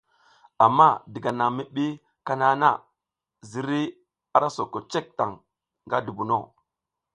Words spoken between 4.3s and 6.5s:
ara soko cek taŋ nga dubuno.